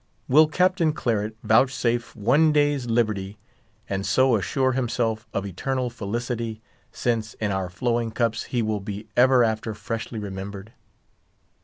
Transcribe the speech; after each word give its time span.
Will 0.27 0.47
Captain 0.47 0.93
Claret 0.93 1.37
vouchsafe 1.43 2.15
one 2.15 2.51
day's 2.51 2.87
liberty, 2.87 3.37
and 3.87 4.03
so 4.03 4.35
assure 4.35 4.71
himself 4.71 5.27
of 5.31 5.45
eternal 5.45 5.91
felicity, 5.91 6.59
since, 6.91 7.35
in 7.35 7.51
our 7.51 7.69
flowing 7.69 8.09
cups, 8.09 8.45
he 8.45 8.63
will 8.63 8.79
be 8.81 9.09
ever 9.15 9.43
after 9.43 9.75
freshly 9.75 10.17
remembered?" 10.17 10.73